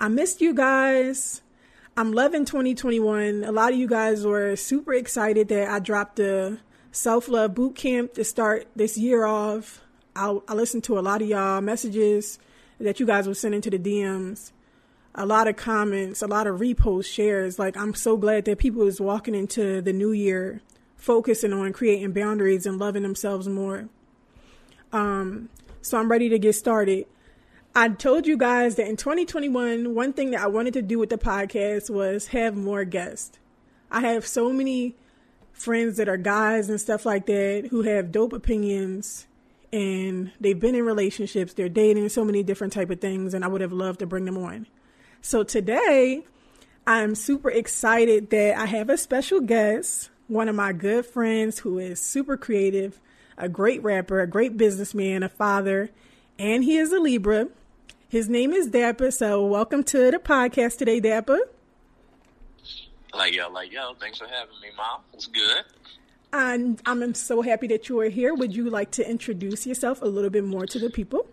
[0.00, 1.42] I missed you guys.
[1.94, 3.44] I'm loving 2021.
[3.44, 6.58] A lot of you guys were super excited that I dropped the
[6.90, 9.82] self love boot camp to start this year off.
[10.16, 12.38] I, I listened to a lot of y'all messages
[12.78, 14.52] that you guys were sending to the DMs.
[15.14, 17.58] A lot of comments, a lot of reposts, shares.
[17.58, 20.62] Like I'm so glad that people is walking into the new year
[20.96, 23.90] focusing on creating boundaries and loving themselves more.
[24.94, 25.50] Um,
[25.82, 27.04] so I'm ready to get started.
[27.74, 31.08] I told you guys that in 2021, one thing that I wanted to do with
[31.08, 33.38] the podcast was have more guests.
[33.92, 34.96] I have so many
[35.52, 39.26] friends that are guys and stuff like that who have dope opinions
[39.72, 43.48] and they've been in relationships, they're dating so many different type of things and I
[43.48, 44.66] would have loved to bring them on.
[45.22, 46.24] So today,
[46.88, 51.78] I'm super excited that I have a special guest, one of my good friends who
[51.78, 52.98] is super creative,
[53.38, 55.90] a great rapper, a great businessman, a father,
[56.36, 57.46] and he is a Libra.
[58.10, 59.12] His name is Dapper.
[59.12, 61.38] So welcome to the podcast today, Dapper.
[63.14, 65.02] Like yo, like yo, thanks for having me, mom.
[65.12, 65.62] It's good.
[66.32, 68.34] And I'm so happy that you are here.
[68.34, 71.28] Would you like to introduce yourself a little bit more to the people?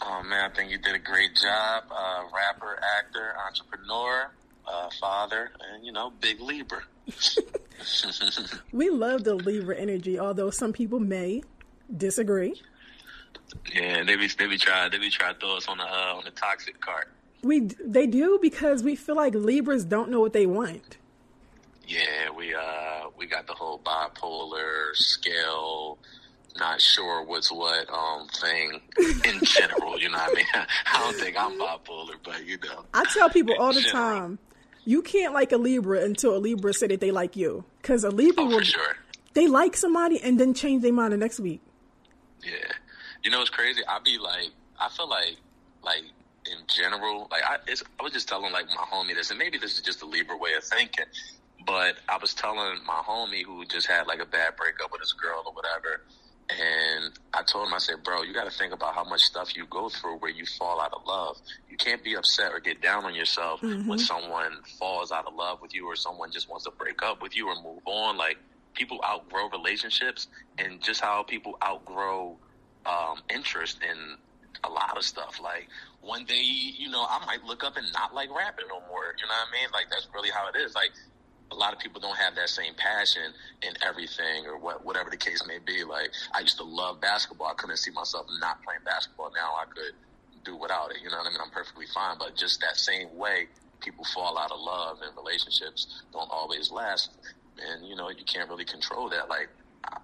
[0.00, 1.84] Oh man, I think you did a great job.
[1.90, 4.30] Uh, rapper, actor, entrepreneur,
[4.66, 6.80] uh, father, and you know, big Libra.
[8.72, 11.42] we love the Libra energy, although some people may
[11.94, 12.54] disagree.
[13.74, 16.14] Yeah, they be they be try they be try to throw us on the uh,
[16.16, 17.08] on the toxic cart.
[17.42, 20.98] We they do because we feel like Libras don't know what they want.
[21.86, 25.98] Yeah, we uh we got the whole bipolar scale,
[26.56, 28.80] not sure what's what um thing
[29.24, 29.98] in general.
[29.98, 30.46] you know what I mean?
[30.86, 32.84] I don't think I'm bipolar, but you know.
[32.94, 34.20] I tell people all the general.
[34.20, 34.38] time,
[34.84, 38.10] you can't like a Libra until a Libra say that they like you, because a
[38.10, 38.96] Libra oh, will sure.
[39.34, 41.60] they like somebody and then change their mind the next week.
[42.44, 42.72] Yeah.
[43.22, 43.82] You know, it's crazy.
[43.86, 45.36] I be like, I feel like,
[45.82, 46.02] like
[46.46, 47.56] in general, like I,
[47.98, 50.36] I was just telling like my homie this, and maybe this is just a Libra
[50.36, 51.04] way of thinking,
[51.66, 55.12] but I was telling my homie who just had like a bad breakup with his
[55.12, 56.02] girl or whatever,
[56.50, 59.56] and I told him, I said, bro, you got to think about how much stuff
[59.56, 61.36] you go through where you fall out of love.
[61.68, 63.88] You can't be upset or get down on yourself mm-hmm.
[63.88, 67.22] when someone falls out of love with you or someone just wants to break up
[67.22, 68.16] with you or move on.
[68.16, 68.38] Like
[68.74, 72.36] people outgrow relationships, and just how people outgrow
[72.86, 74.16] um, interest in
[74.64, 75.40] a lot of stuff.
[75.42, 75.68] Like
[76.00, 79.14] one day, you know, I might look up and not like rapping no more.
[79.18, 79.68] You know what I mean?
[79.72, 80.74] Like that's really how it is.
[80.74, 80.90] Like
[81.52, 83.32] a lot of people don't have that same passion
[83.62, 85.84] in everything or what whatever the case may be.
[85.84, 87.48] Like I used to love basketball.
[87.48, 89.32] I couldn't see myself not playing basketball.
[89.34, 89.94] Now I could
[90.44, 90.98] do without it.
[91.02, 91.38] You know what I mean?
[91.42, 92.16] I'm perfectly fine.
[92.18, 93.48] But just that same way,
[93.80, 97.10] people fall out of love and relationships don't always last.
[97.60, 99.28] And you know, you can't really control that.
[99.28, 99.48] Like
[99.84, 99.98] I,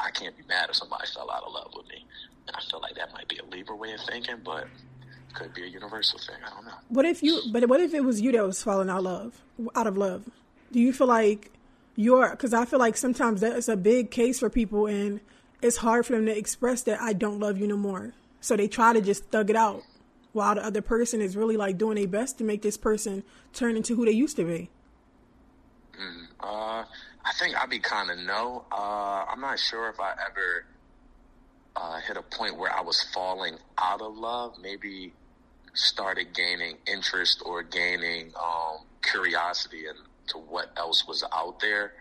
[0.00, 2.04] I can't be mad if somebody fell out of love with me.
[2.46, 5.52] And I feel like that might be a Libra way of thinking, but it could
[5.54, 6.36] be a universal thing.
[6.44, 6.72] I don't know.
[6.88, 7.42] What if you?
[7.52, 9.42] But what if it was you that was falling out of love?
[9.74, 10.30] Out of love?
[10.72, 11.50] Do you feel like
[11.96, 12.30] you're?
[12.30, 15.20] Because I feel like sometimes that's a big case for people, and
[15.60, 18.12] it's hard for them to express that I don't love you no more.
[18.40, 19.82] So they try to just thug it out,
[20.32, 23.76] while the other person is really like doing their best to make this person turn
[23.76, 24.70] into who they used to be.
[26.00, 26.84] Mm, uh,
[27.28, 28.64] I think I'd be kind of no.
[28.72, 30.64] Uh, I'm not sure if I ever
[31.76, 34.54] uh, hit a point where I was falling out of love.
[34.58, 35.12] Maybe
[35.74, 41.92] started gaining interest or gaining um, curiosity into what else was out there.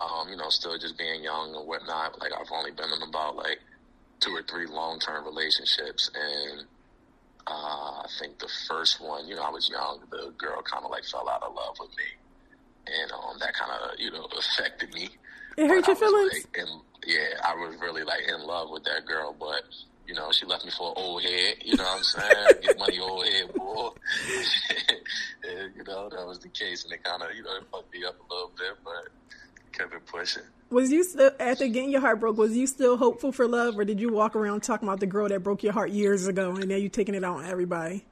[0.00, 2.20] Um, you know, still just being young and whatnot.
[2.20, 3.60] Like I've only been in about like
[4.18, 6.66] two or three long term relationships, and
[7.46, 10.00] uh, I think the first one, you know, I was young.
[10.10, 12.23] The girl kind of like fell out of love with me
[12.86, 15.08] and um, that kind of you know affected me.
[15.56, 16.32] It hurt your feelings.
[16.32, 19.62] Like, and, yeah, I was really like in love with that girl, but
[20.06, 21.56] you know, she left me for an old head.
[21.64, 22.46] You know what I'm saying?
[22.62, 23.88] Get money, old head, boy.
[25.48, 27.92] and, you know, that was the case, and it kind of you know it fucked
[27.92, 29.08] me up a little bit, but
[29.72, 30.42] kept it pushing.
[30.70, 32.36] Was you still after getting your heart broke?
[32.36, 35.28] Was you still hopeful for love, or did you walk around talking about the girl
[35.28, 38.04] that broke your heart years ago, and now you taking it out on everybody?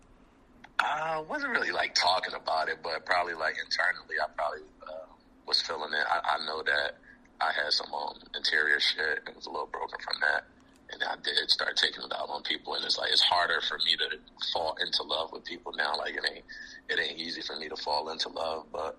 [0.79, 5.07] I wasn't really like talking about it, but probably like internally, I probably uh,
[5.47, 6.07] was feeling it.
[6.11, 6.99] I, I know that
[7.41, 10.45] I had some um, interior shit and was a little broken from that,
[10.93, 13.79] and I did start taking it out on people, and it's like it's harder for
[13.79, 14.19] me to
[14.53, 15.97] fall into love with people now.
[15.97, 16.45] Like it ain't
[16.89, 18.99] it ain't easy for me to fall into love, but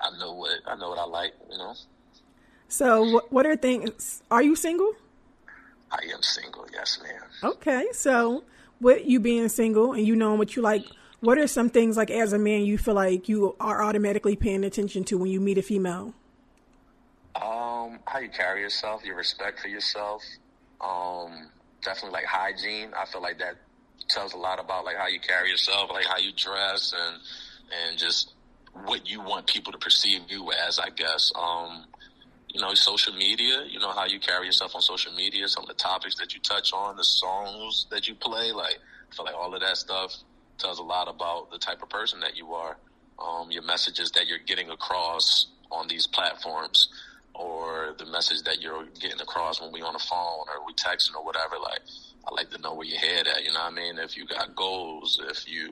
[0.00, 1.74] I know what I know what I like, you know.
[2.68, 4.22] So, what are things?
[4.30, 4.92] Are you single?
[5.90, 7.22] I am single, yes, ma'am.
[7.42, 8.44] Okay, so
[8.80, 10.84] with you being single and you knowing what you like,
[11.20, 14.64] what are some things like as a man you feel like you are automatically paying
[14.64, 16.14] attention to when you meet a female?
[17.34, 20.22] Um, how you carry yourself, your respect for yourself.
[20.80, 21.50] Um,
[21.82, 22.90] definitely like hygiene.
[22.96, 23.56] I feel like that
[24.08, 27.20] tells a lot about like how you carry yourself, like how you dress, and
[27.84, 28.32] and just
[28.84, 30.78] what you want people to perceive you as.
[30.78, 31.32] I guess.
[31.34, 31.84] Um,
[32.50, 35.68] you know, social media, you know, how you carry yourself on social media, some of
[35.68, 38.76] the topics that you touch on, the songs that you play, like,
[39.12, 40.14] I feel like all of that stuff
[40.58, 42.78] tells a lot about the type of person that you are,
[43.22, 46.88] um, your messages that you're getting across on these platforms,
[47.34, 51.14] or the message that you're getting across when we on the phone or we texting
[51.16, 51.56] or whatever.
[51.62, 51.80] Like,
[52.26, 53.98] I like to know where your head at, you know what I mean?
[53.98, 55.70] If you got goals, if you,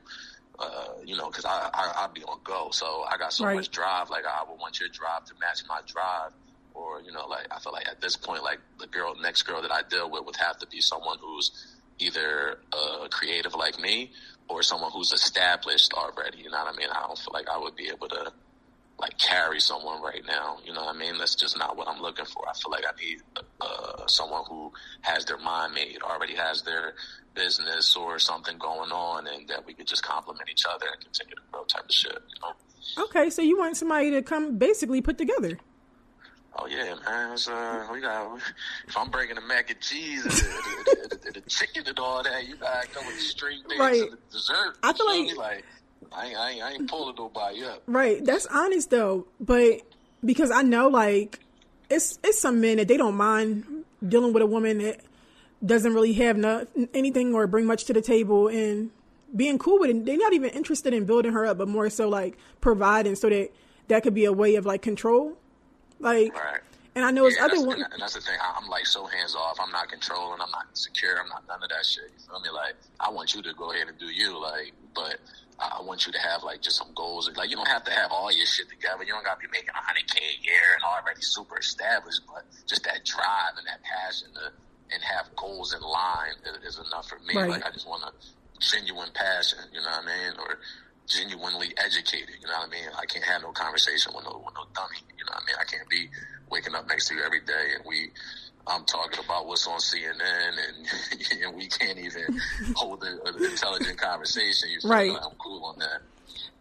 [0.58, 2.68] uh, you know, cause I, I, I be on go.
[2.70, 3.56] So I got so Right.
[3.56, 4.10] much drive.
[4.10, 6.30] Like I would want your drive to match my drive
[6.76, 9.62] or you know like i feel like at this point like the girl next girl
[9.62, 11.50] that i deal with would have to be someone who's
[11.98, 14.12] either uh creative like me
[14.48, 16.38] or someone who's established already.
[16.38, 16.88] You know what i mean?
[16.90, 18.32] I don't feel like i would be able to
[18.98, 20.58] like carry someone right now.
[20.64, 21.18] You know what i mean?
[21.18, 22.44] That's just not what i'm looking for.
[22.48, 23.18] I feel like i need
[23.60, 26.94] uh someone who has their mind made already has their
[27.34, 31.34] business or something going on and that we could just complement each other and continue
[31.34, 33.04] to grow type of shit you know?
[33.04, 35.58] Okay, so you want somebody to come basically put together.
[36.58, 37.32] Oh yeah, man.
[37.32, 38.38] It's, uh, we got.
[38.88, 41.98] If I'm bringing the mac and cheese and the, the, the, the, the chicken and
[41.98, 44.00] all that, you gotta come with string things Right.
[44.02, 44.76] and the dessert.
[44.82, 45.64] I feel like- like
[46.12, 47.82] I ain't, I ain't, I ain't pulling nobody up.
[47.86, 49.26] Right, that's honest though.
[49.40, 49.80] But
[50.24, 51.40] because I know like
[51.90, 55.00] it's it's some men that they don't mind dealing with a woman that
[55.64, 58.90] doesn't really have no, anything or bring much to the table and
[59.34, 60.04] being cool with it.
[60.06, 63.50] They're not even interested in building her up, but more so like providing so that
[63.88, 65.36] that could be a way of like control.
[65.98, 66.60] Like, Right.
[66.94, 67.82] and I know it's other one.
[67.82, 68.36] and, that's the thing.
[68.40, 69.58] I, I'm like so hands off.
[69.60, 70.40] I'm not controlling.
[70.40, 71.18] I'm not secure.
[71.20, 72.04] I'm not none of that shit.
[72.12, 72.50] You feel me?
[72.50, 74.40] Like I want you to go ahead and do you.
[74.40, 75.18] Like, but
[75.58, 77.30] I want you to have like just some goals.
[77.34, 79.04] Like you don't have to have all your shit together.
[79.04, 82.20] You don't got to be making a 100k a year and already super established.
[82.26, 84.52] But just that drive and that passion to
[84.92, 87.34] and have goals in line is, is enough for me.
[87.34, 87.50] Right.
[87.50, 88.12] Like I just want a
[88.60, 89.58] genuine passion.
[89.72, 90.32] You know what I mean?
[90.38, 90.58] Or
[91.06, 92.34] genuinely educated.
[92.40, 92.88] You know what I mean?
[93.00, 94.96] I can't have no conversation with no with no dummy.
[95.18, 95.56] You know what I mean?
[95.60, 96.08] I can't be
[96.50, 98.10] waking up next to you every day and we
[98.68, 102.40] I'm talking about what's on CNN and and we can't even
[102.74, 104.68] hold a- an intelligent conversation.
[104.70, 105.10] You Right.
[105.12, 105.16] me?
[105.22, 106.02] I'm cool on that.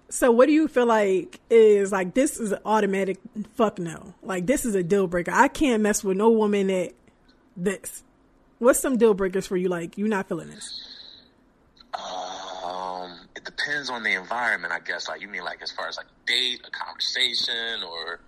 [0.10, 3.18] So, what do you feel like is like this is an automatic
[3.56, 4.14] fuck no?
[4.22, 5.32] Like this is a deal breaker.
[5.34, 6.92] I can't mess with no woman that
[7.58, 8.04] this.
[8.60, 9.68] What's some deal breakers for you?
[9.68, 10.82] Like you're not feeling this.
[11.96, 12.04] Um,
[13.46, 15.08] it depends on the environment, I guess.
[15.08, 18.20] Like you mean like as far as like a date, a conversation, or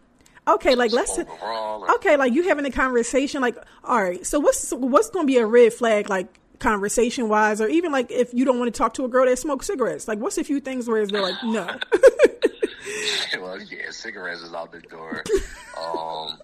[0.48, 1.84] Okay, like let's overall.
[1.84, 3.42] Or, okay, like you having a conversation.
[3.42, 6.28] Like, all right, so what's what's going to be a red flag, like
[6.60, 9.38] conversation wise, or even like if you don't want to talk to a girl that
[9.38, 10.08] smokes cigarettes?
[10.08, 11.66] Like, what's a few things where they're like, no,
[13.42, 15.24] well, yeah, cigarettes is out the door.
[15.78, 16.40] um,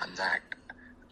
[0.00, 0.40] I'm not.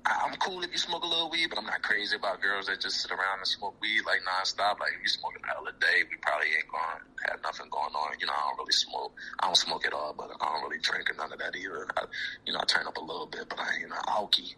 [0.07, 2.67] I- I'm cool if you smoke a little weed, but I'm not crazy about girls
[2.67, 4.79] that just sit around and smoke weed like nonstop.
[4.81, 7.41] Like if you smoke a hell of a day, we probably ain't going to have
[7.43, 8.13] nothing going on.
[8.21, 9.13] You know, I don't really smoke.
[9.41, 11.89] I don't smoke at all, but I don't really drink or none of that either.
[11.97, 12.05] I,
[12.47, 14.55] you know, I turn up a little bit, but I ain't know alky.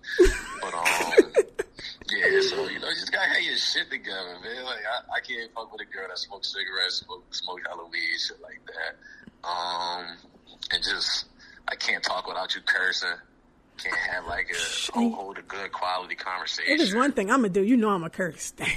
[0.60, 1.30] But um,
[2.10, 2.40] yeah.
[2.42, 4.64] So you know, you just gotta have your shit together, man.
[4.64, 8.18] Like I, I can't fuck with a girl that smokes cigarettes, smoke smoke hella weed,
[8.18, 8.98] shit like that.
[9.46, 10.16] Um,
[10.72, 11.26] and just
[11.68, 13.14] I can't talk without you cursing.
[13.78, 16.72] Can't have like a hold, hold a good quality conversation.
[16.74, 18.50] if it's one thing I'm gonna do, you know I'm a curse.
[18.56, 18.70] Dang.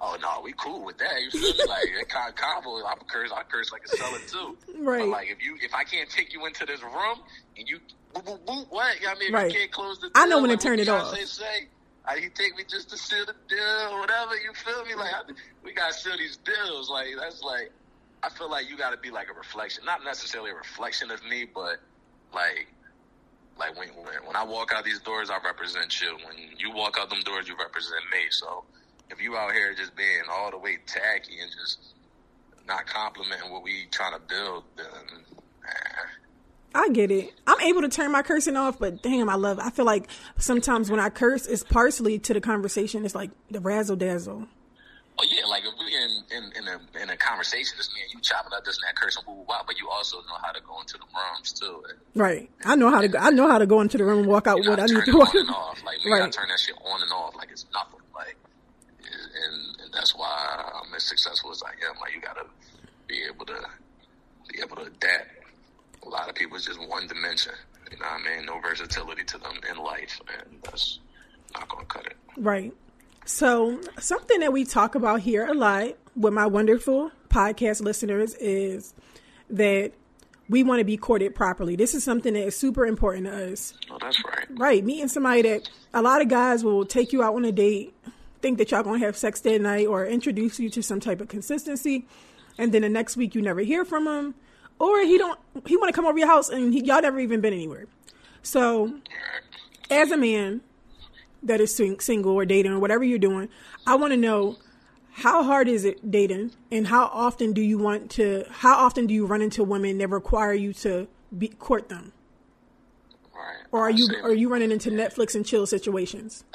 [0.00, 1.20] Oh no, we cool with that.
[1.22, 1.58] You feel me?
[1.68, 2.76] Like that kind of combo.
[2.86, 3.30] I'm a curse.
[3.34, 4.56] I curse like a seller too.
[4.78, 5.00] Right.
[5.00, 7.18] But like if you, if I can't take you into this room
[7.58, 7.78] and you,
[8.14, 8.96] boop, boop, boop, what?
[9.00, 9.28] You know what I mean?
[9.28, 9.52] If Right.
[9.52, 10.10] you can't close the.
[10.14, 11.14] I know when to turn it off.
[11.16, 11.44] Say,
[12.06, 14.36] uh, he take me just to seal the deal, whatever.
[14.36, 14.94] You feel me?
[14.94, 15.20] Like I,
[15.64, 16.88] we gotta seal these deals.
[16.90, 17.72] Like that's like,
[18.22, 21.46] I feel like you gotta be like a reflection, not necessarily a reflection of me,
[21.52, 21.78] but
[22.34, 22.68] like.
[23.58, 26.16] Like when, when when I walk out these doors, I represent you.
[26.26, 28.18] When you walk out them doors, you represent me.
[28.30, 28.64] So
[29.10, 31.94] if you out here just being all the way tacky and just
[32.66, 35.24] not complimenting what we trying to build, then
[36.74, 37.32] I get it.
[37.46, 39.58] I'm able to turn my cursing off, but damn, I love.
[39.58, 43.06] I feel like sometimes when I curse, it's partially to the conversation.
[43.06, 44.46] It's like the razzle dazzle.
[45.18, 48.12] Oh yeah, like if we in in in a in a conversation, it's me and
[48.14, 50.52] you chopping up this and that, cursing, woo woo wah, but you also know how
[50.52, 51.82] to go into the rooms too.
[52.14, 52.50] Right.
[52.64, 53.08] I know how to.
[53.08, 54.78] Go, I know how to go into the room and walk out you know, with
[54.80, 55.34] what I to need to walk.
[55.34, 55.82] on and off.
[55.84, 56.18] Like we Right.
[56.20, 58.00] gotta turn that shit on and off like it's nothing.
[58.14, 58.36] Like
[59.00, 61.96] and, and that's why I'm as successful as I am.
[62.00, 62.44] Like you gotta
[63.06, 63.60] be able to
[64.52, 65.28] be able to adapt.
[66.04, 67.52] A lot of people is just one dimension.
[67.90, 68.46] You know what I mean?
[68.46, 70.98] No versatility to them in life, and that's
[71.54, 72.16] not gonna cut it.
[72.36, 72.72] Right.
[73.26, 78.94] So something that we talk about here a lot with my wonderful podcast listeners is
[79.50, 79.92] that
[80.48, 81.74] we want to be courted properly.
[81.74, 83.74] This is something that is super important to us.
[83.90, 84.46] Oh, that's right.
[84.50, 84.84] Right.
[84.84, 87.94] Meeting somebody that a lot of guys will take you out on a date,
[88.42, 91.26] think that y'all gonna have sex that night, or introduce you to some type of
[91.26, 92.06] consistency,
[92.58, 94.36] and then the next week you never hear from him,
[94.78, 97.40] or he don't he want to come over your house and he, y'all never even
[97.40, 97.86] been anywhere.
[98.44, 99.00] So,
[99.90, 100.60] as a man
[101.46, 103.48] that is single or dating or whatever you're doing,
[103.86, 104.56] I want to know
[105.12, 109.14] how hard is it dating and how often do you want to how often do
[109.14, 112.12] you run into women that require you to be, court them
[113.34, 113.64] Right.
[113.72, 116.44] or are I you are you running into netflix and chill situations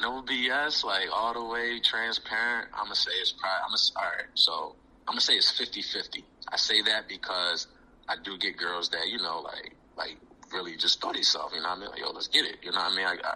[0.00, 2.68] no BS, like all the way transparent.
[2.74, 3.60] I'm gonna say it's probably.
[3.64, 4.26] I'm gonna all right.
[4.34, 4.74] So
[5.08, 6.22] I'm gonna say it's 50-50.
[6.52, 7.66] I say that because
[8.08, 10.16] I do get girls that you know, like like
[10.52, 11.54] really just thought themselves.
[11.54, 11.90] You know what I mean?
[11.90, 12.56] Like yo, let's get it.
[12.62, 13.06] You know what I mean?
[13.06, 13.34] I, I,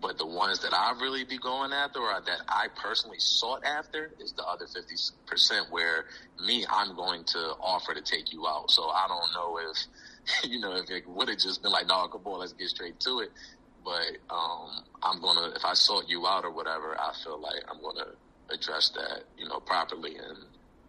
[0.00, 4.10] but the ones that I really be going after, or that I personally sought after,
[4.18, 4.96] is the other fifty
[5.26, 5.66] percent.
[5.70, 6.06] Where
[6.44, 8.70] me, I'm going to offer to take you out.
[8.70, 12.08] So I don't know if you know if it would have just been like, no,
[12.08, 13.30] come on, let's get straight to it.
[13.84, 17.80] But um, I'm gonna, if I sought you out or whatever, I feel like I'm
[17.82, 18.12] gonna
[18.50, 20.38] address that, you know, properly and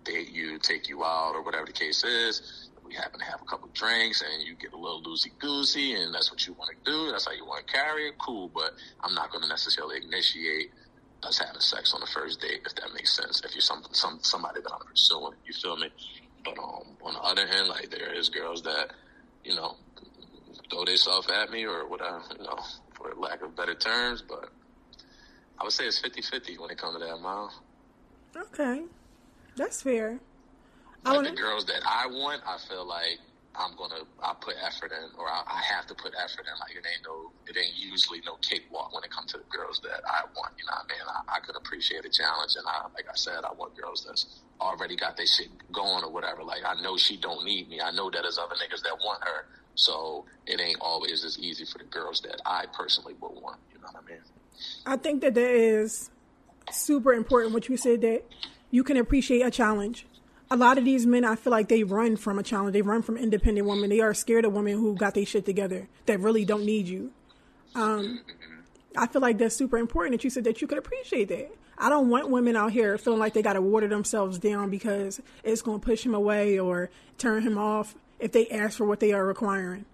[0.04, 2.63] date you, take you out, or whatever the case is.
[2.94, 6.14] We happen to have a couple drinks and you get a little loosey goosey, and
[6.14, 7.10] that's what you want to do.
[7.12, 8.20] That's how you want to carry it.
[8.20, 10.70] Cool, but I'm not gonna necessarily initiate
[11.24, 13.42] us having sex on the first date, if that makes sense.
[13.44, 15.90] If you're some, some somebody that I'm pursuing, you feel me?
[16.46, 18.92] But um, on the other hand, like there is girls that,
[19.44, 19.76] you know,
[20.70, 22.60] throw themselves at me or whatever, you know,
[22.94, 24.22] for lack of better terms.
[24.22, 24.50] But
[25.60, 27.52] I would say it's 50-50 when it comes to that, mile.
[28.38, 28.84] okay
[29.56, 30.20] that's fair
[31.06, 33.20] Like want the girls that I want, I feel like
[33.56, 36.56] I'm gonna I put effort in, or I, I have to put effort in.
[36.60, 39.80] Like it ain't no, it ain't usually no cakewalk when it comes to the girls
[39.84, 40.54] that I want.
[40.58, 41.06] You know what I mean?
[41.08, 44.42] I, I could appreciate a challenge, and I, like I said, I want girls that's
[44.60, 46.44] already got their shit going or whatever.
[46.44, 47.80] Like I know she don't need me.
[47.82, 49.46] I know that there's other niggas that want her,
[49.76, 53.60] so it ain't always as easy for the girls that I personally would want.
[53.72, 54.22] You know what I mean?
[54.86, 56.10] I think that that is
[56.72, 58.24] super important what you said that
[58.72, 60.08] you can appreciate a challenge.
[60.54, 62.74] A lot of these men, I feel like they run from a challenge.
[62.74, 63.90] They run from independent women.
[63.90, 67.12] They are scared of women who got their shit together that really don't need you.
[67.74, 68.22] Um,
[68.96, 71.50] I feel like that's super important that you said that you could appreciate that.
[71.80, 75.20] I don't want women out here feeling like they got to water themselves down because
[75.44, 79.00] it's going to push him away or turn him off if they ask for what
[79.00, 79.86] they are requiring.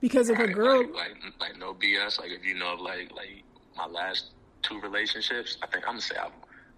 [0.00, 2.20] Because if a girl, like, like like no BS.
[2.20, 3.42] Like if you know like like
[3.76, 4.30] my last
[4.62, 6.30] two relationships, I think I'm gonna say I've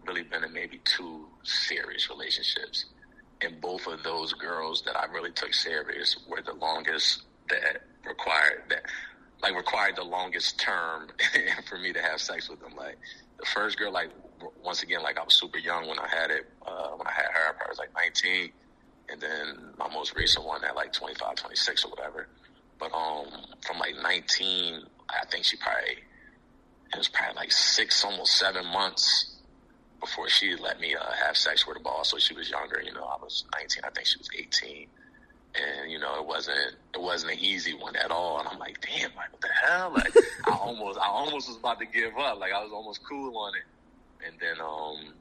[0.07, 2.87] really been in maybe two serious relationships,
[3.43, 8.63] and both of those girls that I really took serious were the longest that required
[8.69, 8.83] that
[9.43, 11.09] like required the longest term
[11.69, 12.75] for me to have sex with them.
[12.77, 12.99] Like
[13.39, 14.11] the first girl, like
[14.63, 16.51] once again, like I was super young when I had it.
[16.67, 18.51] Uh, when I had her, I probably was like 19,
[19.09, 22.29] and then my most recent one at like 25, 26 or whatever.
[22.79, 23.29] But um,
[23.63, 25.97] from like 19, I think she probably
[26.93, 29.30] it was probably like six, almost seven months
[30.01, 32.05] before she let me uh, have sex with a ball.
[32.05, 32.83] So she was younger.
[32.83, 33.83] You know, I was 19.
[33.85, 34.87] I think she was 18.
[35.55, 38.39] And you know, it wasn't it wasn't an easy one at all.
[38.39, 39.93] And I'm like, damn, like what the hell?
[39.93, 40.15] Like
[40.47, 42.39] I almost I almost was about to give up.
[42.39, 44.27] Like I was almost cool on it.
[44.27, 45.15] And then um,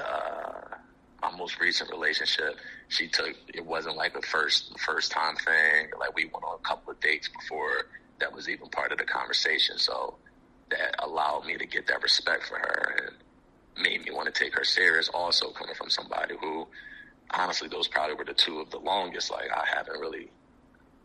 [0.00, 0.76] uh,
[1.22, 2.56] my most recent relationship,
[2.88, 5.88] she took it wasn't like a first first time thing.
[5.98, 7.86] Like we went on a couple of dates before
[8.20, 9.78] that was even part of the conversation.
[9.78, 10.14] So
[10.70, 13.16] that allowed me to get that respect for her and
[13.80, 15.08] made me want to take her serious.
[15.08, 16.66] Also coming from somebody who,
[17.30, 19.30] honestly, those probably were the two of the longest.
[19.30, 20.30] Like I haven't really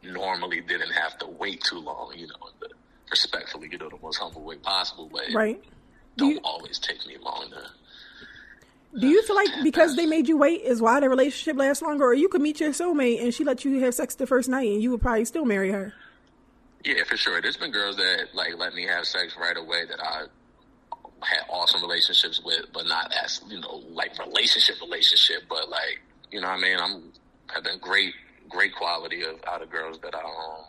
[0.04, 2.14] normally didn't have to wait too long.
[2.16, 2.70] You know, the,
[3.10, 5.10] respectfully, you know, the most humble way possible.
[5.12, 5.62] But right?
[6.18, 9.00] Do don't you, always take me long to.
[9.00, 12.06] Do you feel like because they made you wait is why the relationship lasts longer,
[12.06, 14.68] or you could meet your soulmate and she let you have sex the first night
[14.68, 15.94] and you would probably still marry her?
[16.84, 17.42] Yeah, for sure.
[17.42, 20.26] There's been girls that like let me have sex right away that I
[21.22, 26.42] had awesome relationships with, but not as you know like relationship relationship, but like you
[26.42, 26.78] know what I mean.
[26.80, 27.04] I'm
[27.54, 28.14] have been great
[28.50, 30.66] great quality of out of girls that I um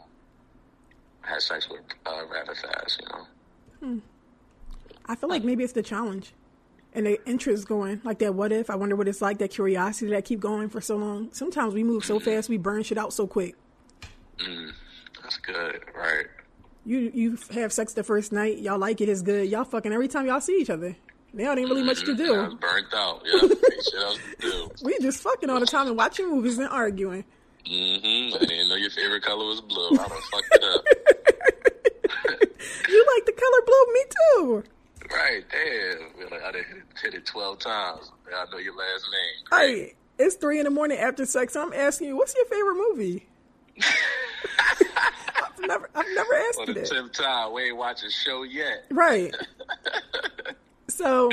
[1.23, 3.01] had sex with uh, rather fast.
[3.01, 3.27] You know.
[3.81, 3.99] Hmm.
[5.07, 6.33] I feel like maybe it's the challenge
[6.93, 8.35] and the interest going like that.
[8.35, 8.71] What if?
[8.71, 9.39] I wonder what it's like.
[9.39, 11.29] That curiosity that keep going for so long.
[11.33, 13.55] Sometimes we move so fast, we burn shit out so quick.
[14.39, 14.73] Mm,
[15.23, 16.27] that's good, right?
[16.91, 19.49] You you have sex the first night, y'all like it, it is good.
[19.49, 20.97] Y'all fucking every time y'all see each other.
[21.33, 22.33] Now it ain't really much to do.
[22.33, 23.23] Was burnt out.
[23.25, 24.71] Yeah, ain't shit else to do.
[24.83, 27.25] We just fucking all the time and watching movies and arguing.
[27.65, 28.35] Mm-hmm.
[28.35, 29.91] I didn't know your favorite color was blue.
[29.93, 30.85] I done fucked it up.
[32.89, 34.65] You like the color blue, me too.
[35.15, 36.31] Right, damn.
[36.31, 38.11] Like, I done hit it, hit it 12 times.
[38.37, 39.45] I know your last name.
[39.49, 39.79] Great.
[39.79, 41.55] Hey, it's three in the morning after sex.
[41.55, 43.29] I'm asking you, what's your favorite movie?
[45.43, 46.91] I've never, I've never asked For you the that.
[46.91, 48.85] tenth time, we ain't watched a show yet.
[48.91, 49.35] Right.
[50.89, 51.31] So,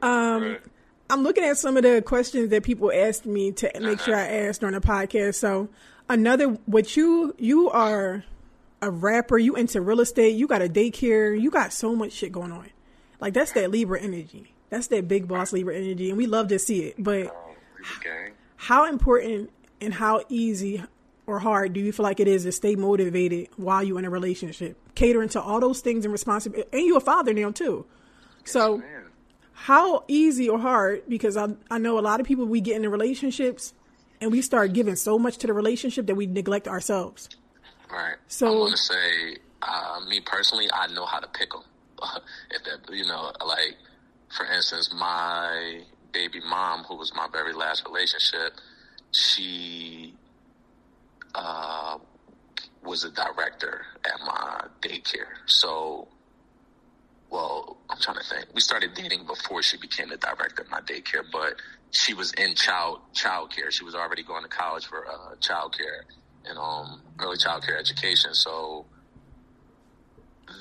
[0.00, 0.60] um, Right.
[1.10, 4.26] I'm looking at some of the questions that people asked me to make sure I
[4.46, 5.34] asked during the podcast.
[5.34, 5.68] So,
[6.08, 8.24] another, what you, you are
[8.80, 12.32] a rapper, you into real estate, you got a daycare, you got so much shit
[12.32, 12.70] going on.
[13.20, 14.54] Like, that's that Libra energy.
[14.70, 16.94] That's that big boss Libra energy, and we love to see it.
[16.98, 20.82] But Um, how important and how easy
[21.30, 24.10] or hard do you feel like it is to stay motivated while you're in a
[24.10, 26.68] relationship, catering to all those things and responsibility?
[26.72, 27.86] And you're a father now too.
[28.44, 29.04] So, Man.
[29.52, 31.02] how easy or hard?
[31.08, 33.72] Because I I know a lot of people we get into relationships
[34.20, 37.28] and we start giving so much to the relationship that we neglect ourselves.
[37.90, 38.16] Right.
[38.28, 41.62] So- I want to say, uh, me personally, I know how to pick them.
[42.50, 43.76] if that, you know, like
[44.36, 45.82] for instance, my
[46.12, 48.54] baby mom, who was my very last relationship,
[49.12, 50.14] she
[51.34, 51.98] uh,
[52.82, 55.32] was a director at my daycare.
[55.46, 56.08] So,
[57.30, 58.46] well, I'm trying to think.
[58.54, 61.54] We started dating before she became the director of my daycare, but
[61.90, 63.70] she was in child child care.
[63.70, 66.04] She was already going to college for uh, child care
[66.44, 68.34] and um, early child care education.
[68.34, 68.86] So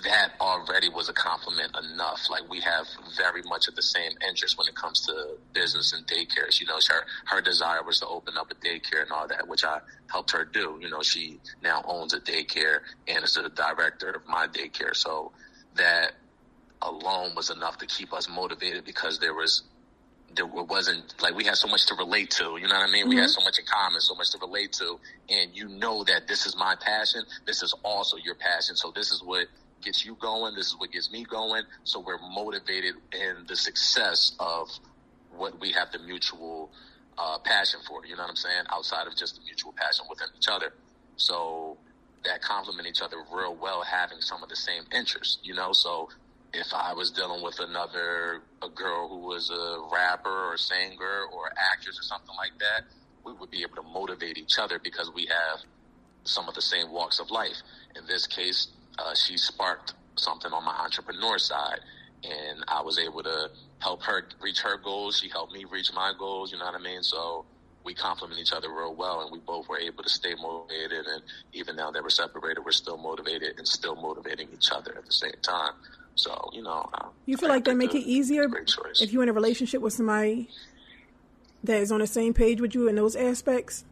[0.04, 2.22] that already was a compliment enough.
[2.30, 2.86] Like we have
[3.18, 6.60] very much of the same interest when it comes to business and daycares.
[6.60, 9.64] You know, her her desire was to open up a daycare and all that, which
[9.64, 10.80] I helped her do.
[10.82, 14.96] You know, she now owns a daycare and is the director of my daycare.
[14.96, 15.32] So
[15.76, 16.14] that
[16.82, 19.64] alone was enough to keep us motivated because there was
[20.36, 22.58] there wasn't like we had so much to relate to.
[22.58, 23.10] You know what I mean?
[23.10, 23.40] We had mm-hmm.
[23.40, 26.56] so much in common, so much to relate to, and you know that this is
[26.56, 27.24] my passion.
[27.46, 28.76] This is also your passion.
[28.76, 29.48] So this is what
[29.82, 30.56] gets you going.
[30.56, 31.64] This is what gets me going.
[31.84, 34.70] So we're motivated in the success of
[35.36, 36.72] what we have the mutual
[37.18, 38.06] uh, passion for.
[38.06, 38.64] You know what I'm saying?
[38.72, 40.74] Outside of just the mutual passion within each other.
[41.18, 41.78] So
[42.26, 45.40] that complement each other real well, having some of the same interests.
[45.44, 46.10] You know, so
[46.54, 51.52] if I was dealing with another a girl who was a rapper or singer or
[51.74, 52.86] actress or something like that,
[53.26, 55.60] we would be able to motivate each other because we have
[56.24, 57.58] some of the same walks of life.
[57.96, 58.68] In this case,
[59.06, 61.80] uh, she sparked something on my entrepreneur side,
[62.24, 65.20] and I was able to help her reach her goals.
[65.20, 66.52] She helped me reach my goals.
[66.52, 67.04] You know what I mean?
[67.04, 67.46] So
[67.84, 71.06] we complement each other real well, and we both were able to stay motivated.
[71.06, 75.06] And even now that we're separated, we're still motivated and still motivating each other at
[75.06, 75.74] the same time.
[76.16, 78.50] So you know, uh, You feel I like that make it easier
[79.00, 80.50] if you're in a relationship with somebody
[81.64, 83.86] that is on the same page with you in those aspects?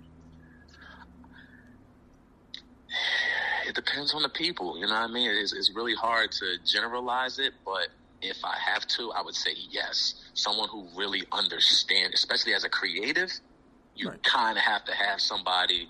[3.67, 4.78] it depends on the people.
[4.80, 5.30] You know what I mean?
[5.32, 7.90] It's, it's really hard to generalize it, but
[8.22, 10.16] if I have to, I would say yes.
[10.34, 13.32] Someone who really understands, especially as a creative,
[13.96, 14.24] you Right.
[14.24, 15.88] kind of have to have somebody,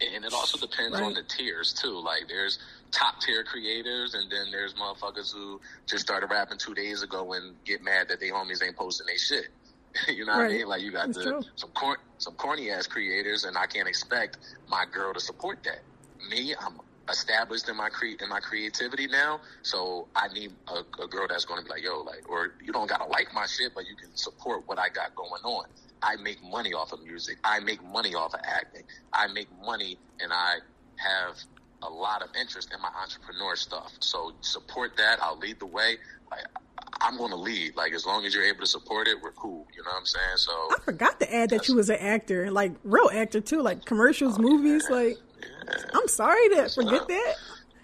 [0.00, 2.00] and it also depends on the tiers too.
[2.00, 2.58] Like there's
[2.92, 7.56] top tier creators, and then there's motherfuckers who just started rapping two days ago and
[7.64, 9.46] get mad that they homies ain't posting their shit.
[10.16, 10.68] you know what I mean?
[10.68, 11.70] Like you got the, some
[12.18, 15.80] some corny ass creators, and I can't expect my girl to support that.
[16.30, 16.78] Me, I'm
[17.10, 21.44] established in my cre- in my creativity now, so I need a, a girl that's
[21.44, 23.96] going to be like, yo, like, or you don't gotta like my shit, but you
[23.96, 25.66] can support what I got going on.
[26.02, 27.38] I make money off of music.
[27.44, 28.82] I make money off of acting.
[29.12, 30.56] I make money, and I
[30.96, 31.36] have
[31.82, 33.92] a lot of interest in my entrepreneur stuff.
[34.00, 35.18] So support that.
[35.22, 35.96] I'll lead the way.
[36.30, 36.44] Like
[37.00, 37.76] I'm going to lead.
[37.76, 39.66] Like as long as you're able to support it, we're cool.
[39.76, 40.36] You know what I'm saying?
[40.36, 43.84] So I forgot to add that you was an actor, like real actor too, like
[43.84, 44.88] commercials, oh, movies.
[44.88, 45.18] Like,
[45.94, 47.34] I'm sorry to forget that.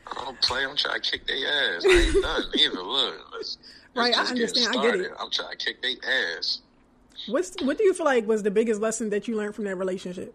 [0.06, 0.64] I don't play.
[0.64, 1.84] I'm trying to kick their ass.
[1.86, 2.82] I ain't done either.
[2.82, 3.58] Look, let's, let's
[3.94, 4.76] Right, I understand.
[4.76, 5.12] I get it.
[5.18, 5.96] I'm trying to kick their
[6.36, 6.60] ass.
[7.28, 9.76] What's what do you feel like was the biggest lesson that you learned from that
[9.76, 10.34] relationship?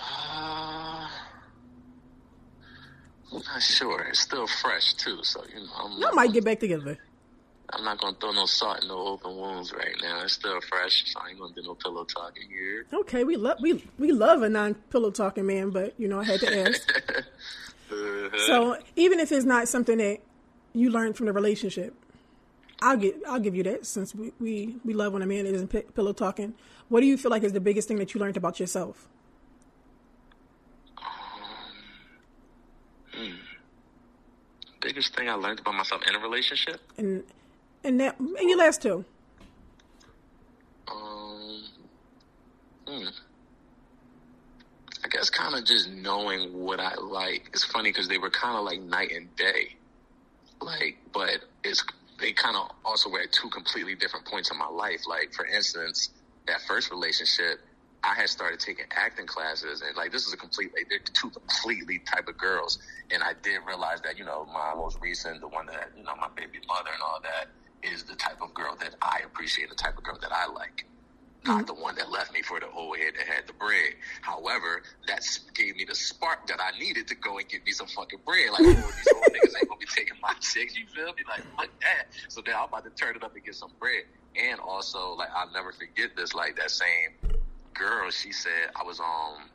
[0.00, 1.08] Uh,
[3.32, 4.02] I'm not sure.
[4.02, 5.72] It's still fresh too, so you know.
[5.76, 6.98] I'm Y'all might get back together.
[7.70, 10.22] I'm not gonna throw no salt in no open wounds right now.
[10.22, 12.86] It's still fresh, so I ain't gonna do no pillow talking here.
[12.92, 16.24] Okay, we love we we love a non pillow talking man, but you know I
[16.24, 17.02] had to ask.
[17.90, 18.46] Uh-huh.
[18.46, 20.18] so even if it's not something that
[20.74, 21.94] you learned from the relationship,
[22.82, 25.68] I'll get I'll give you that since we we, we love when a man isn't
[25.68, 26.52] pi- pillow talking.
[26.90, 29.08] What do you feel like is the biggest thing that you learned about yourself?
[34.80, 36.80] biggest thing I learned about myself in a relationship.
[36.96, 37.24] And
[37.88, 39.04] and that and your last two.
[40.86, 41.64] Um,
[42.86, 43.06] hmm.
[45.04, 47.50] I guess kind of just knowing what I like.
[47.52, 49.76] It's funny because they were kind of like night and day.
[50.60, 51.82] Like, but it's
[52.20, 55.02] they kind of also were at two completely different points in my life.
[55.08, 56.10] Like, for instance,
[56.46, 57.60] that first relationship,
[58.04, 61.30] I had started taking acting classes, and like this is a complete, like, they're two
[61.30, 62.80] completely type of girls.
[63.10, 66.16] And I did realize that, you know, my most recent, the one that, you know,
[66.16, 67.48] my baby mother and all that,
[67.82, 70.86] is the type of girl that I appreciate, the type of girl that I like.
[71.46, 73.94] Not the one that left me for the old head that had the bread.
[74.22, 77.86] However, that gave me the spark that I needed to go and get me some
[77.86, 78.50] fucking bread.
[78.50, 80.76] Like, oh, these old niggas ain't gonna be taking my chicks.
[80.76, 81.22] You feel me?
[81.28, 82.08] Like, fuck that.
[82.28, 84.04] So then I'm about to turn it up and get some bread.
[84.36, 86.34] And also, like, I'll never forget this.
[86.34, 87.38] Like that same
[87.72, 89.48] girl, she said I was um,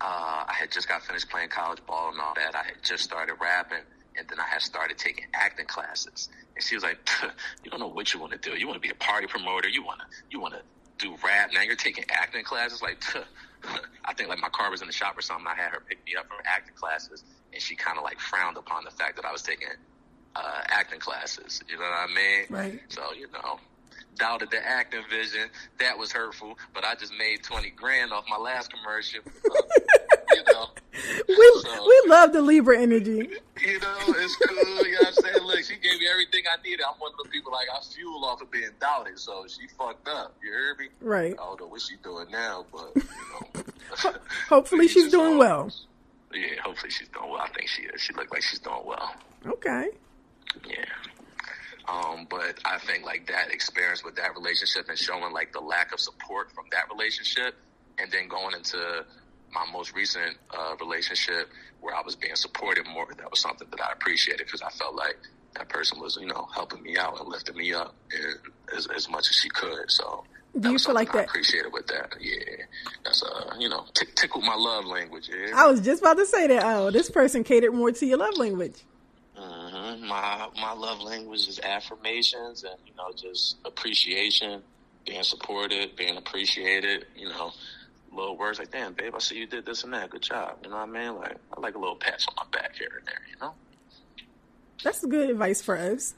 [0.00, 2.54] uh, I had just got finished playing college ball and all that.
[2.54, 3.84] I had just started rapping,
[4.16, 6.28] and then I had started taking acting classes.
[6.54, 6.98] And she was like,
[7.64, 8.56] "You don't know what you want to do.
[8.56, 9.68] You want to be a party promoter.
[9.68, 10.60] You want to you want to
[10.98, 11.50] do rap.
[11.52, 12.82] Now you're taking acting classes.
[12.82, 13.02] Like,
[14.04, 15.46] I think like my car was in the shop or something.
[15.46, 18.56] I had her pick me up from acting classes, and she kind of like frowned
[18.56, 19.68] upon the fact that I was taking
[20.36, 21.62] uh, acting classes.
[21.68, 22.46] You know what I mean?
[22.50, 22.80] Right.
[22.88, 23.58] So you know,
[24.16, 25.48] doubted the acting vision.
[25.78, 26.58] That was hurtful.
[26.72, 29.20] But I just made twenty grand off my last commercial.
[30.34, 30.66] You know.
[31.28, 33.28] We So- we love the Libra energy.
[33.64, 34.56] You know, it's cool.
[34.86, 35.44] You know what I'm saying?
[35.46, 36.84] Look, she gave me everything I needed.
[36.86, 40.06] I'm one of the people like I fuel off of being doubted, so she fucked
[40.06, 40.34] up.
[40.42, 40.88] You hear me?
[41.00, 41.32] Right.
[41.32, 43.02] I don't know what she's doing now, but you
[44.04, 44.14] know.
[44.50, 45.70] Hopefully she's doing well.
[46.34, 47.40] Yeah, hopefully she's doing well.
[47.40, 48.00] I think she is.
[48.02, 49.14] She looked like she's doing well.
[49.46, 49.88] Okay.
[50.68, 50.84] Yeah.
[51.88, 55.92] Um, but I think like that experience with that relationship and showing like the lack
[55.94, 57.54] of support from that relationship
[57.98, 59.06] and then going into
[59.54, 61.48] my most recent uh, relationship
[61.80, 64.94] where I was being supported more, that was something that I appreciated because I felt
[64.94, 65.16] like
[65.54, 67.94] that person was, you know, helping me out and lifting me up
[68.74, 69.90] as, as much as she could.
[69.90, 70.24] So
[70.58, 72.14] Do you was feel like I that- appreciated with that.
[72.20, 72.64] Yeah.
[73.04, 75.28] That's, uh, you know, tick tickled my love language.
[75.28, 75.52] Yeah.
[75.54, 76.62] I was just about to say that.
[76.64, 78.82] Oh, this person catered more to your love language.
[79.36, 84.62] hmm My my love language is affirmations and you know just appreciation,
[85.06, 87.06] being supported, being appreciated.
[87.16, 87.52] You know,
[88.14, 90.10] little words like "Damn, babe, I see you did this and that.
[90.10, 91.16] Good job." You know what I mean?
[91.16, 93.20] Like I like a little pats on my back here and there.
[93.32, 93.54] You know?
[94.82, 96.14] That's good advice for us.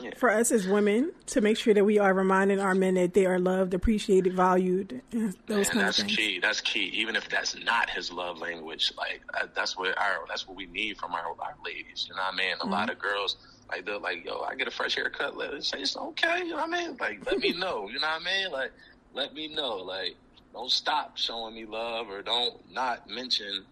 [0.00, 0.10] Yeah.
[0.16, 3.26] For us as women, to make sure that we are reminding our men that they
[3.26, 6.14] are loved, appreciated, valued, and those and kind of that's things.
[6.16, 6.38] key.
[6.40, 6.90] That's key.
[6.94, 10.66] Even if that's not his love language, like uh, that's what our that's what we
[10.66, 12.06] need from our our ladies.
[12.08, 12.52] You know what I mean?
[12.54, 12.70] A Mm-hmm.
[12.70, 13.36] lot of girls
[13.70, 16.40] like they're like, "Yo, I get a fresh haircut." Let say it's okay.
[16.44, 16.96] You know what I mean?
[17.00, 17.88] Like, let me know.
[17.88, 18.52] You know what I mean?
[18.52, 18.70] Like,
[19.14, 19.76] let me know.
[19.76, 20.14] Like,
[20.58, 23.64] don't stop showing me love or don't not mention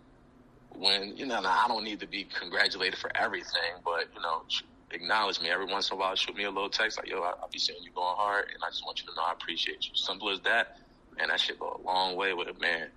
[0.78, 1.40] when you know.
[1.40, 4.42] Now, I don't need to be congratulated for everything, but you know.
[4.92, 6.14] Acknowledge me every once in a while.
[6.14, 8.62] Shoot me a little text like, "Yo, I- I'll be seeing you going hard, and
[8.62, 10.78] I just want you to know I appreciate you." Simple as that.
[11.18, 12.88] Man, that shit go a long way with a man.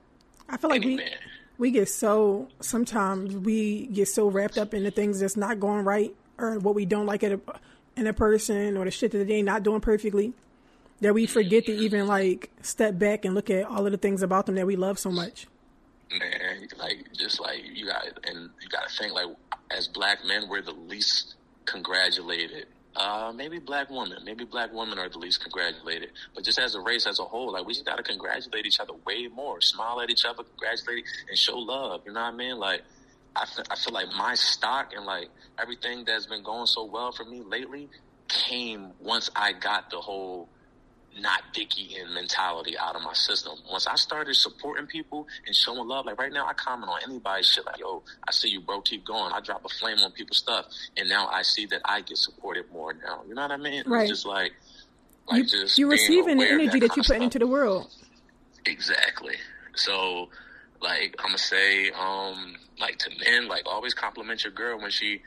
[0.48, 1.18] I feel like Any we man.
[1.58, 5.84] we get so sometimes we get so wrapped up in the things that's not going
[5.84, 7.40] right or what we don't like in a
[8.00, 10.34] in a person or the shit that they not doing perfectly
[11.02, 14.22] that we forget to even like step back and look at all of the things
[14.22, 15.48] about them that we love so much.
[16.12, 19.28] man, like just like you got and you got to think like
[19.72, 21.36] as black men, we're the least
[21.66, 22.68] congratulated.
[22.96, 26.10] Uh, maybe black women, maybe black women are the least congratulated.
[26.36, 28.80] But just as a race as a whole, like we just got to congratulate each
[28.80, 29.62] other way more.
[29.62, 32.02] Smile at each other, congratulate, and show love.
[32.06, 32.58] You know what I mean?
[32.58, 32.82] Like
[33.36, 37.12] I feel, I feel like my stock and like everything that's been going so well
[37.12, 37.90] for me lately
[38.28, 40.50] came once I got the whole
[41.18, 43.54] not dicky in mentality out of my system.
[43.70, 47.48] Once I started supporting people and showing love, like right now, I comment on anybody's
[47.48, 48.82] shit like, "Yo, I see you, bro.
[48.82, 50.66] Keep going." I drop a flame on people's stuff,
[50.98, 53.24] and now I see that I get supported more now.
[53.28, 53.84] You know what I mean?
[53.86, 54.04] Right.
[54.04, 54.54] It's just like,
[55.28, 57.90] like You, just you're receiving the energy that, you put into the world.
[58.66, 59.36] Exactly.
[59.76, 60.30] So,
[60.82, 65.22] like, I'm gonna say, um, like to men, like always compliment your girl when she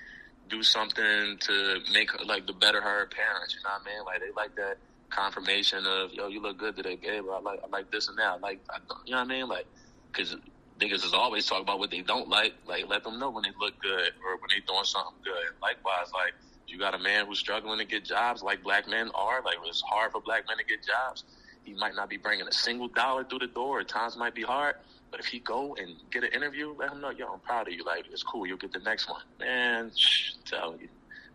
[0.49, 3.55] do something to make her like to better her parents.
[3.55, 4.05] You know what I mean?
[4.05, 4.77] Like they like that
[5.15, 7.25] confirmation of, yo, you look good today, babe.
[7.31, 8.27] I like, I like this and that.
[8.27, 9.49] I like, I, you know what I mean?
[9.49, 9.67] Like,
[10.11, 10.37] because
[10.81, 12.55] niggas is always talk about what they don't like.
[12.67, 15.61] Like, let them know when they look good or when they doing something good.
[15.61, 16.35] Likewise, like.
[16.69, 19.43] You got a man who's struggling to get jobs, like black men are.
[19.43, 21.25] Like it's hard for black men to get jobs
[21.65, 23.83] he might not be bringing a single dollar through the door.
[23.85, 24.77] Times might be hard,
[25.11, 27.75] but if he go and get an interview, let him know, yo, I'm proud of
[27.75, 27.85] you.
[27.85, 28.47] Like it's cool.
[28.47, 29.23] You'll get the next one.
[29.39, 30.89] Man, shh, tell you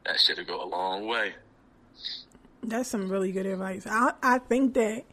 [0.06, 1.34] that shit'll go a long way.
[2.64, 3.86] That's some really good advice.
[3.88, 5.06] I I think that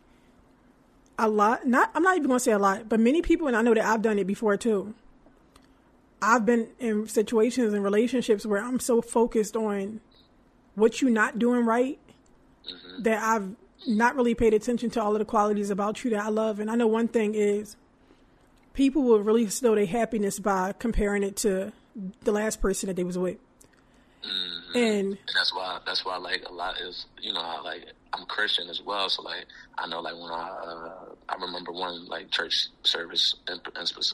[1.18, 3.62] a lot not I'm not even gonna say a lot, but many people and I
[3.62, 4.94] know that I've done it before too.
[6.20, 10.00] I've been in situations and relationships where I'm so focused on
[10.74, 11.98] what you're not doing right
[12.66, 13.02] mm-hmm.
[13.02, 13.54] that I've
[13.86, 16.60] not really paid attention to all of the qualities about you that I love.
[16.60, 17.76] And I know one thing is
[18.72, 21.72] people will really show their happiness by comparing it to
[22.22, 23.36] the last person that they was with.
[24.24, 24.63] Mm-hmm.
[24.74, 27.84] And, and, that's why that's why I like a lot is you know I, like
[28.12, 29.46] I'm Christian as well, so like
[29.78, 33.60] I know like when I uh, I remember one like church service in,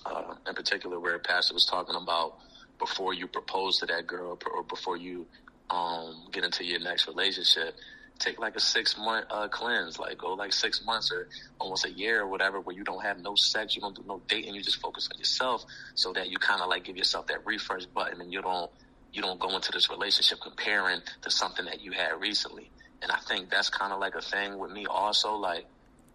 [0.07, 2.37] uh, in particular where a pastor was talking about
[2.79, 5.27] before you propose to that girl or before you
[5.71, 7.77] um, get into your next relationship,
[8.19, 11.91] take like a six month uh, cleanse, like go like six months or almost a
[11.91, 14.63] year or whatever, where you don't have no sex, you don't do no dating, you
[14.63, 18.21] just focus on yourself, so that you kind of like give yourself that refresh button,
[18.21, 18.71] and you don't
[19.13, 22.71] you don't go into this relationship comparing to something that you had recently.
[23.03, 25.67] And I think that's kind of like a thing with me also, like.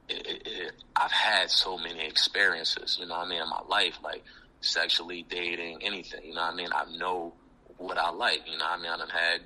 [0.07, 3.61] It, it, it, I've had so many experiences, you know what I mean, in my
[3.67, 4.23] life, like
[4.61, 6.69] sexually dating, anything, you know what I mean?
[6.71, 7.33] I know
[7.79, 8.91] what I like, you know what I mean?
[8.91, 9.41] I've had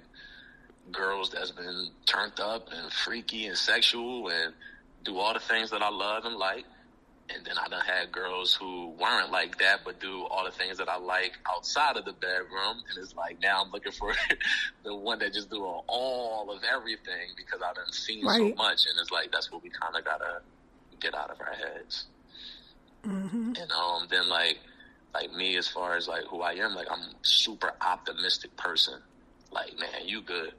[0.91, 4.53] girls that's been turned up and freaky and sexual and
[5.05, 6.65] do all the things that I love and like.
[7.33, 10.77] And then I done had girls who weren't like that, but do all the things
[10.79, 12.81] that I like outside of the bedroom.
[12.89, 14.13] And it's like now I'm looking for
[14.83, 18.37] the one that just do all of everything because I've done seen right.
[18.37, 18.85] so much.
[18.87, 20.41] And it's like that's what we kind of gotta
[20.99, 22.05] get out of our heads.
[23.05, 23.53] Mm-hmm.
[23.61, 24.59] And um, then like
[25.13, 28.95] like me as far as like who I am, like I'm super optimistic person.
[29.51, 30.53] Like man, you good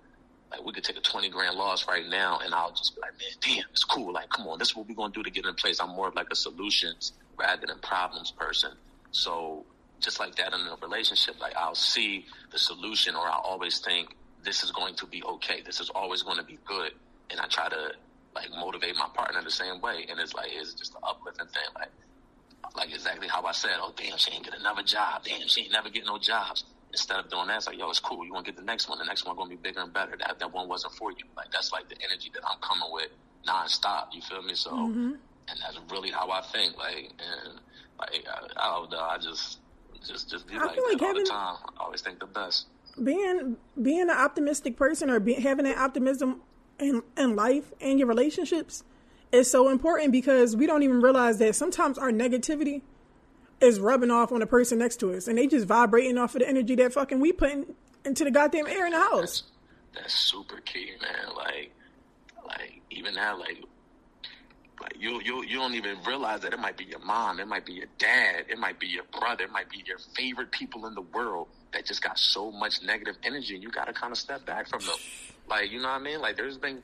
[0.51, 3.13] like we could take a twenty grand loss right now, and I'll just be like,
[3.13, 4.13] man, damn, it's cool.
[4.13, 5.81] Like, come on, this is what we're gonna do to get in place.
[5.81, 8.73] I'm more of like a solutions rather than problems person.
[9.13, 9.65] So
[10.01, 14.17] just like that in a relationship, like I'll see the solution, or I always think
[14.43, 15.63] this is going to be okay.
[15.65, 16.93] This is always going to be good,
[17.31, 17.93] and I try to
[18.35, 20.07] like motivate my partner the same way.
[20.09, 21.91] And it's like it's just an uplifting thing, like
[22.77, 23.77] like exactly how I said.
[23.79, 25.23] Oh damn, she ain't get another job.
[25.25, 28.01] Damn, she ain't never get no jobs instead of doing that, it's like, yo, it's
[28.01, 28.25] cool.
[28.25, 28.99] You want to get the next one.
[28.99, 30.17] The next one going to be bigger and better.
[30.19, 31.25] That that one wasn't for you.
[31.37, 33.09] Like that's like the energy that I'm coming with
[33.47, 34.09] nonstop.
[34.13, 34.55] You feel me?
[34.55, 35.13] So, mm-hmm.
[35.49, 36.77] and that's really how I think.
[36.77, 37.61] Like, and
[37.99, 39.01] like I, I don't know.
[39.01, 39.59] I just
[40.07, 41.57] just just be I like that like all having, the time.
[41.79, 42.67] I always think the best.
[43.03, 46.43] Being being an optimistic person or be, having that optimism
[46.79, 48.85] in in life and your relationships
[49.33, 52.83] is so important because we don't even realize that sometimes our negativity
[53.61, 56.41] is rubbing off on the person next to us, and they just vibrating off of
[56.41, 59.43] the energy that fucking we putting into the goddamn air in the house.
[59.93, 61.37] That's, that's super key, man.
[61.37, 61.73] Like,
[62.47, 63.63] like even that, like,
[64.81, 67.67] like you you you don't even realize that it might be your mom, it might
[67.67, 70.95] be your dad, it might be your brother, it might be your favorite people in
[70.95, 74.19] the world that just got so much negative energy, and you got to kind of
[74.19, 74.97] step back from them.
[75.49, 76.21] Like, you know what I mean?
[76.21, 76.83] Like, there's been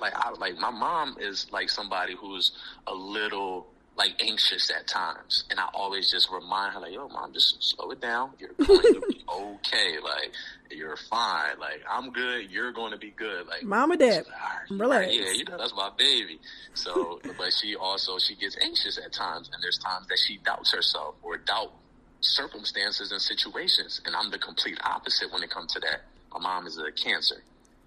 [0.00, 2.52] like I, like my mom is like somebody who's
[2.86, 7.32] a little like anxious at times, and I always just remind her like, "Yo, mom,
[7.32, 8.30] just slow it down.
[8.38, 9.96] You're going to be okay.
[10.02, 10.32] Like
[10.70, 11.58] you're fine.
[11.60, 12.50] Like I'm good.
[12.50, 13.46] You're going to be good.
[13.46, 15.14] Like mom mama, dad, like, relax.
[15.14, 16.40] Yeah, you know that's my baby.
[16.74, 20.72] So, but she also she gets anxious at times, and there's times that she doubts
[20.72, 21.72] herself or doubt
[22.20, 26.02] circumstances and situations, and I'm the complete opposite when it comes to that.
[26.32, 27.42] My mom is a cancer.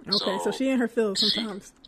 [0.07, 1.73] Okay, so, so she in her feels sometimes.
[1.75, 1.85] She,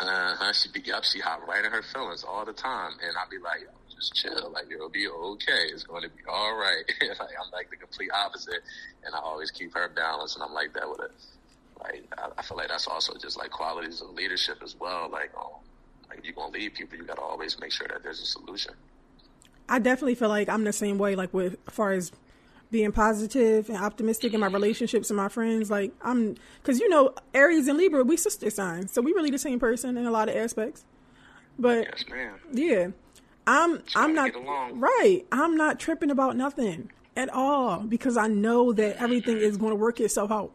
[0.00, 0.52] uh huh.
[0.52, 1.04] She be up.
[1.04, 4.50] She hop right in her feelings all the time, and I be like, just chill.
[4.52, 5.68] Like it'll be okay.
[5.72, 6.84] It's going to be all right.
[7.00, 8.60] like I'm like the complete opposite,
[9.04, 11.12] and I always keep her balanced, and I'm like that with it.
[11.80, 15.08] Like I, I feel like that's also just like qualities of leadership as well.
[15.10, 15.50] Like, um,
[16.08, 18.26] like if you're gonna lead people, you got to always make sure that there's a
[18.26, 18.74] solution.
[19.68, 21.14] I definitely feel like I'm the same way.
[21.16, 22.12] Like with as far as
[22.70, 25.70] being positive and optimistic in my relationships and my friends.
[25.70, 29.38] Like I'm, because you know, Aries and Libra, we sister signs, so we really the
[29.38, 30.84] same person in a lot of aspects.
[31.58, 32.04] But yes,
[32.52, 32.88] yeah,
[33.46, 34.32] I'm I'm not
[34.74, 35.22] right.
[35.32, 39.76] I'm not tripping about nothing at all because I know that everything is going to
[39.76, 40.52] work itself out.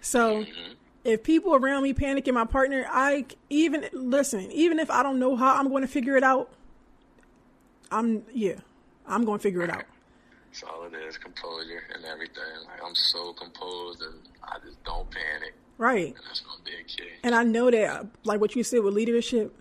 [0.00, 0.42] So.
[0.42, 0.72] Mm-hmm.
[1.04, 4.50] If people around me panicking, my partner, I even listen.
[4.52, 6.50] Even if I don't know how I'm going to figure it out,
[7.90, 8.54] I'm yeah,
[9.06, 9.84] I'm going to figure it out.
[10.54, 12.44] That's all it is, composure and everything.
[12.66, 14.14] Like I'm so composed and
[14.44, 15.54] I just don't panic.
[15.78, 16.14] Right.
[16.14, 17.08] And that's my big key.
[17.24, 19.52] And I know that, like what you said with leadership,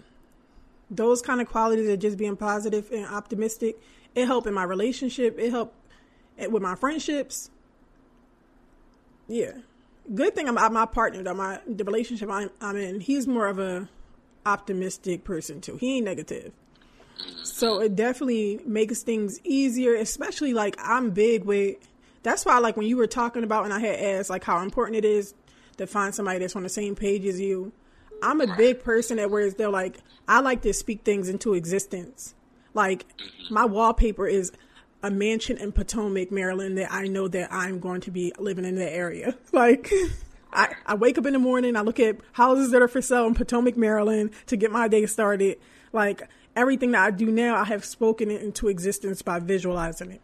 [0.91, 3.77] those kind of qualities of just being positive and optimistic,
[4.13, 5.39] it helped in my relationship.
[5.39, 5.75] It helped
[6.37, 7.49] with my friendships.
[9.27, 9.53] Yeah.
[10.13, 13.57] Good thing about my partner, though, my the relationship I'm, I'm in, he's more of
[13.57, 13.89] a
[14.45, 15.77] optimistic person too.
[15.77, 16.51] He ain't negative.
[17.43, 21.77] So it definitely makes things easier, especially like I'm big with.
[22.23, 24.97] That's why, like when you were talking about, and I had asked like how important
[24.97, 25.33] it is
[25.77, 27.71] to find somebody that's on the same page as you.
[28.21, 29.97] I'm a big person that whereas they're like
[30.27, 32.33] I like to speak things into existence.
[32.73, 33.53] Like mm-hmm.
[33.53, 34.51] my wallpaper is
[35.01, 38.75] a mansion in Potomac, Maryland that I know that I'm going to be living in
[38.75, 39.35] the area.
[39.51, 39.91] Like
[40.51, 43.25] I, I wake up in the morning, I look at houses that are for sale
[43.25, 45.59] in Potomac, Maryland to get my day started.
[45.91, 46.23] Like
[46.55, 50.21] everything that I do now, I have spoken it into existence by visualizing it.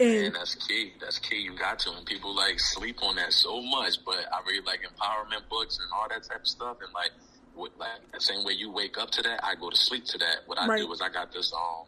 [0.00, 0.92] And, and that's key.
[1.00, 1.36] That's key.
[1.36, 1.92] You got to.
[1.92, 4.04] And people like sleep on that so much.
[4.04, 6.78] But I read like empowerment books and all that type of stuff.
[6.84, 7.12] And like,
[7.78, 10.38] like the same way you wake up to that, I go to sleep to that.
[10.46, 10.78] What I right.
[10.78, 11.86] do is I got this um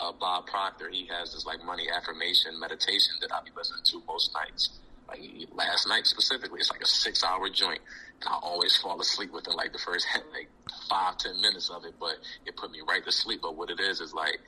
[0.00, 0.88] uh, Bob Proctor.
[0.90, 4.70] He has this like money affirmation meditation that I be listening to most nights.
[5.08, 5.20] Like
[5.52, 7.80] last night specifically, it's like a six hour joint,
[8.20, 10.48] and I always fall asleep within like the first like
[10.88, 11.94] five ten minutes of it.
[11.98, 13.40] But it put me right to sleep.
[13.42, 14.40] But what it is is like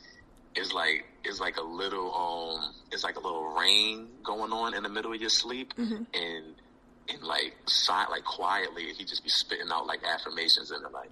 [0.56, 4.82] it's like it's like a little um it's like a little rain going on in
[4.82, 6.02] the middle of your sleep mm-hmm.
[6.14, 6.44] and
[7.08, 11.10] and like silent like quietly he just be spitting out like affirmations and like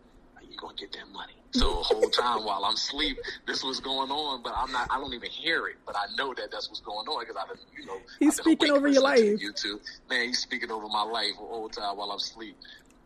[0.55, 4.43] you gonna get that money so whole time while i'm asleep this was going on
[4.43, 7.07] but i'm not i don't even hear it but i know that that's what's going
[7.07, 10.39] on because i have been, you know he's speaking over your life youtube man he's
[10.39, 12.57] speaking over my life the whole time while i'm asleep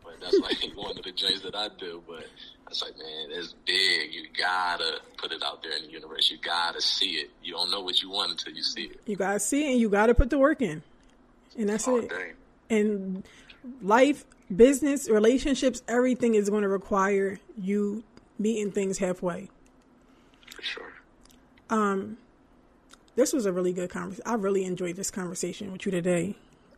[0.03, 2.25] but that's like one of the joys that i do but
[2.69, 4.13] it's like, man, it's big.
[4.13, 6.29] You gotta put it out there in the universe.
[6.29, 7.31] You gotta see it.
[7.43, 8.99] You don't know what you want until you see it.
[9.07, 10.83] You gotta see it, and you gotta put the work in,
[11.57, 12.09] and that's All it.
[12.09, 12.33] Day.
[12.69, 13.23] And
[13.81, 18.03] life, business, relationships, everything is going to require you
[18.37, 19.49] meeting things halfway.
[20.61, 20.93] Sure.
[21.69, 22.17] Um,
[23.15, 24.23] this was a really good conversation.
[24.25, 26.35] I really enjoyed this conversation with you today,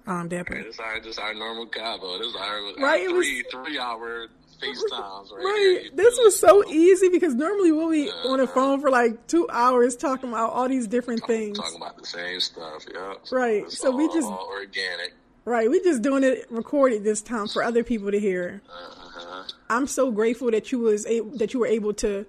[0.08, 0.64] um, Dapper.
[0.64, 2.18] This is our, this our normal combo.
[2.18, 4.28] This is our, right, our three, was, three hour
[4.62, 5.44] FaceTimes, right?
[5.44, 5.90] Right.
[5.96, 9.96] This was so easy because normally we'll be on the phone for like two hours
[9.96, 11.58] talking about all these different things.
[11.58, 13.16] Talking about the same stuff, yeah.
[13.32, 13.70] Right.
[13.72, 15.14] So all, we just organic.
[15.44, 15.70] Right.
[15.70, 18.62] we're just doing it recorded this time for other people to hear.
[18.70, 19.44] Uh-huh.
[19.70, 22.26] I'm so grateful that you was able, that you were able to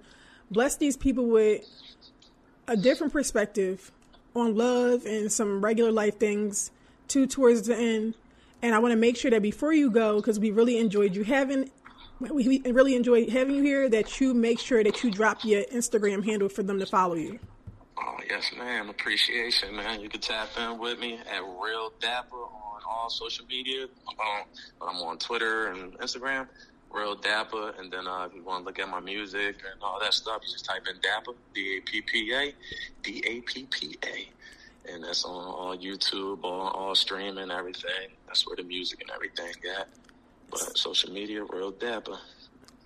[0.49, 1.63] bless these people with
[2.67, 3.91] a different perspective
[4.35, 6.71] on love and some regular life things
[7.07, 8.15] too towards the end.
[8.61, 11.23] And I want to make sure that before you go, because we really enjoyed you
[11.23, 11.69] having
[12.19, 13.89] we really enjoy having you here.
[13.89, 17.39] That you make sure that you drop your Instagram handle for them to follow you.
[17.97, 18.89] Oh yes, ma'am.
[18.89, 20.01] Appreciation, man.
[20.01, 23.85] You can tap in with me at Real Dapper on all social media.
[24.07, 24.43] Um,
[24.81, 26.47] I'm on Twitter and Instagram,
[26.91, 27.73] Real Dapper.
[27.79, 30.41] And then uh, if you want to look at my music and all that stuff,
[30.45, 32.53] you just type in Dappa, D A P P A,
[33.01, 34.91] D A P P A.
[34.91, 38.09] And that's on all YouTube, all, all streaming, everything.
[38.27, 39.87] That's where the music and everything at.
[40.51, 42.17] But social media, real dapper.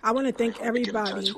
[0.02, 1.32] I want to thank everybody.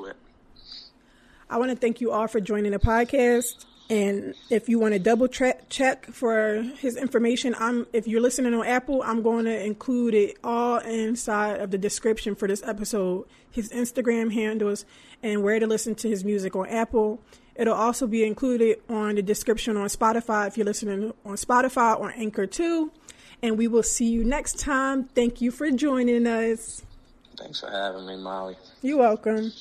[1.48, 3.64] I want to thank you all for joining the podcast.
[3.90, 8.54] And if you want to double tra- check for his information, I'm if you're listening
[8.54, 13.26] on Apple, I'm going to include it all inside of the description for this episode.
[13.50, 14.84] His Instagram handles
[15.22, 17.20] and where to listen to his music on Apple.
[17.56, 22.12] It'll also be included on the description on Spotify if you're listening on Spotify or
[22.16, 22.92] Anchor too
[23.42, 25.04] and we will see you next time.
[25.04, 26.82] Thank you for joining us.
[27.38, 28.56] Thanks for having me, Molly.
[28.82, 29.52] You're welcome.